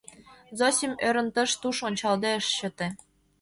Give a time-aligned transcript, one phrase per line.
[0.57, 2.87] Зосим, ӧрын, тыш-туш ончалде ыш чыте.